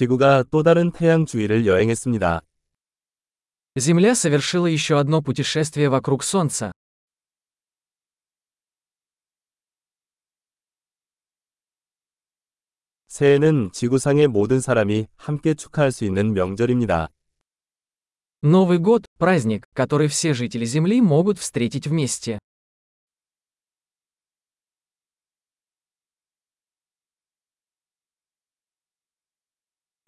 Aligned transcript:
지구가 0.00 0.45
또 0.49 0.63
다른 0.63 0.91
태양 0.91 1.25
주위를 1.25 1.65
여행했습니다. 1.65 2.41
Земля 3.77 4.15
совершила 4.15 4.67
еще 4.67 4.99
одно 4.99 5.21
путешествие 5.21 5.89
вокруг 5.89 6.23
Солнца. 6.23 6.71
새해는 13.07 13.71
지구상의 13.73 14.27
모든 14.27 14.61
사람이 14.61 15.07
함께 15.17 15.53
축하할 15.53 15.91
수 15.91 16.05
있는 16.05 16.33
명절입니다. 16.33 17.09
Новый 18.43 18.79
год – 18.79 19.19
праздник, 19.19 19.65
который 19.75 20.07
все 20.07 20.33
жители 20.33 20.65
Земли 20.65 20.99
могут 21.01 21.37
встретить 21.37 21.87
вместе. 21.87 22.39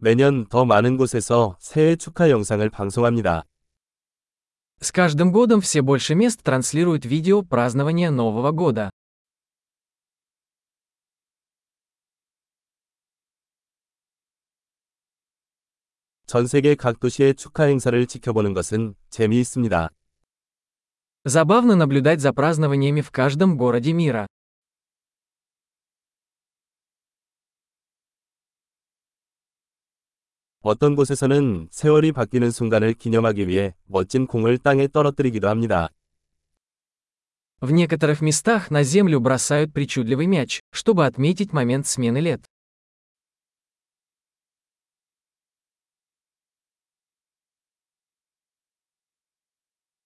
매년 0.02 0.46
더 0.48 0.64
많은 0.64 0.96
곳에서 0.96 1.56
새해 1.60 1.96
축하 1.96 2.30
영상을 2.30 2.68
방송합니다. 2.70 3.44
С 4.80 4.92
каждым 4.92 5.32
годом 5.32 5.60
все 5.60 5.82
больше 5.82 6.14
мест 6.14 6.40
транслируют 6.42 7.04
видео 7.04 7.42
празднования 7.42 8.10
Нового 8.10 8.52
года. 8.52 8.90
전 16.26 16.46
세계 16.46 16.76
각 16.76 17.00
도시의 17.00 17.34
축하 17.34 17.64
행사를 17.64 18.06
지켜보는 18.06 18.52
것은 18.52 18.94
재미있습니다. 19.10 19.90
Забавно 21.24 21.74
наблюдать 21.74 22.20
за 22.20 22.32
празднованиями 22.32 23.00
в 23.00 23.10
каждом 23.10 23.56
городе 23.56 23.92
мира. 23.92 24.26
어떤 30.62 30.96
곳에서는 30.96 31.68
세월이 31.70 32.12
바뀌는 32.12 32.50
순간을 32.50 32.94
기념하기 32.94 33.48
위해 33.48 33.74
멋진 33.86 34.26
공을 34.26 34.58
땅에 34.58 34.88
떨어뜨리기도 34.88 35.48
합니다. 35.48 35.88
В 37.60 37.72
некоторых 37.72 38.20
местах 38.22 38.70
на 38.70 38.84
землю 38.84 39.18
бросают 39.18 39.72
причудливый 39.72 40.26
мяч, 40.26 40.60
чтобы 40.72 41.04
отметить 41.06 41.52
момент 41.52 41.86
смены 41.86 42.18
лет. 42.18 42.40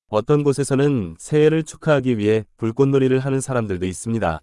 어떤 0.09 0.45
곳에서는 0.45 1.17
새해를 1.19 1.63
축하하기 1.63 2.19
위해 2.19 2.45
불꽃놀이를 2.59 3.19
하는 3.21 3.41
사람들도 3.41 3.87
있습니다. 3.87 4.41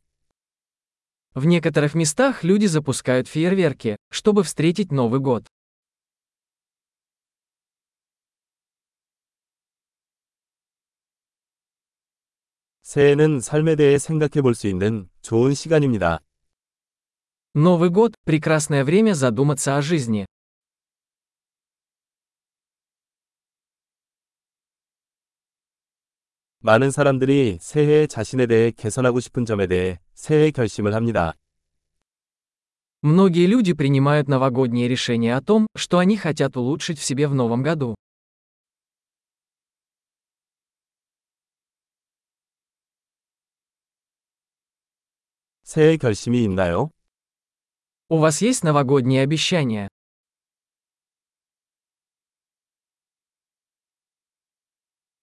В 1.35 1.45
некоторых 1.45 1.93
местах 1.93 2.43
люди 2.43 2.65
запускают 2.65 3.27
фейерверки, 3.27 3.95
чтобы 4.11 4.43
встретить 4.43 4.91
Новый 4.91 5.19
год. 5.19 5.45
새해는 12.89 13.39
삶에 13.39 13.75
대해 13.75 13.99
생각해 13.99 14.41
볼 14.41 14.55
수 14.55 14.67
있는 14.67 15.07
좋은 15.21 15.53
시간입니다. 15.53 16.19
Новый 17.55 17.89
год – 17.89 18.25
прекрасное 18.25 18.83
время 18.83 19.13
задуматься 19.13 19.77
о 19.77 19.81
жизни. 19.81 20.25
많은 26.61 26.91
사람들이 26.91 27.57
새해에 27.61 28.07
자신에 28.07 28.45
대해 28.45 28.71
개선하고 28.71 29.19
싶은 29.19 29.45
점에 29.45 29.67
대해 29.67 29.99
새해 30.13 30.51
결심을 30.51 30.93
합니다. 30.93 31.33
Многие 33.01 33.47
люди 33.47 33.71
принимают 33.73 34.27
новогодние 34.27 34.89
решения 34.89 35.33
о 35.33 35.41
том, 35.41 35.67
что 35.77 35.99
они 35.99 36.17
хотят 36.17 36.57
улучшить 36.57 36.99
в 36.99 37.03
себе 37.03 37.27
в 37.29 37.33
новом 37.33 37.63
году. 37.63 37.95
새해 45.63 45.97
결심이 45.97 46.43
있나요? 46.43 46.91
У 48.09 48.17
вас 48.17 48.41
есть 48.41 48.63
новогодние 48.63 49.21
обещания? 49.21 49.87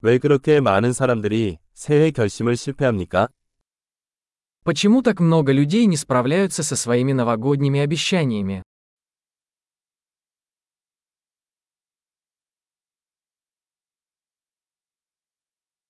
왜 0.03 0.19
그렇게 0.19 0.61
많은 0.61 0.93
사람들이 0.93 1.59
새해 1.73 2.11
결심을 2.11 2.57
실패합니까? 2.57 3.29
Почему 4.65 5.01
так 5.03 5.21
много 5.21 5.53
людей 5.53 5.87
не 5.87 5.97
справляются 5.97 6.63
со 6.63 6.77
своими 6.77 7.13
новогодними 7.13 7.81
обещаниями? 7.81 8.63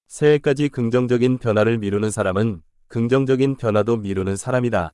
새해까지 0.07 0.69
긍정적인 0.71 1.39
변화를 1.39 1.79
미루는 1.79 2.11
사람은 2.11 2.63
긍정적인 2.91 3.57
변화도 3.57 3.97
미루는 3.97 4.37
사람이다. 4.37 4.93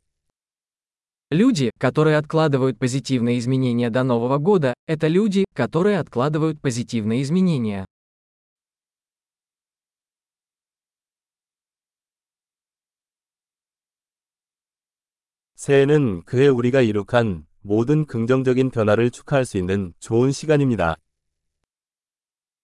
Люди, 1.30 1.70
которые 1.78 2.18
откладывают 2.18 2.78
позитивные 2.78 3.38
изменения 3.38 3.88
до 3.88 4.02
Нового 4.02 4.36
года, 4.38 4.74
это 4.86 5.08
люди, 5.08 5.44
которые 5.54 5.98
откладывают 5.98 6.60
позитивные 6.60 7.22
изменения. 7.22 7.86
새해는 15.54 16.24
그해 16.24 16.48
우리가 16.48 16.80
이룩한 16.80 17.46
모든 17.62 18.04
긍정적인 18.04 18.70
변화를 18.70 19.10
축하할 19.10 19.44
수 19.44 19.56
있는 19.56 19.94
좋은 20.00 20.32
시간입니다. 20.32 20.96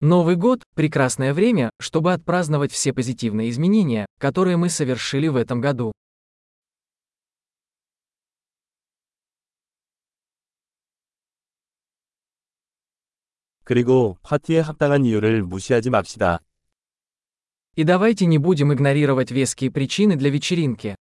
Новый 0.02 0.36
год – 0.36 0.74
прекрасное 0.74 1.34
время, 1.34 1.70
чтобы 1.80 2.12
отпраздновать 2.12 2.70
все 2.70 2.92
позитивные 2.92 3.50
изменения, 3.50 4.06
которые 4.18 4.56
мы 4.56 4.68
совершили 4.68 5.26
в 5.28 5.36
этом 5.36 5.60
году. 5.60 5.92
그리고 13.64 14.16
파티에 14.22 14.60
합당한 14.60 15.04
이유를 15.04 15.42
무시하지 15.42 15.90
맙시다. 15.90 16.40
И 17.76 17.84
давайте 17.84 18.26
не 18.26 18.38
будем 18.38 18.72
игнорировать 18.72 19.30
веские 19.30 19.70
причины 19.70 20.16
для 20.16 20.30
вечеринки. 20.30 20.96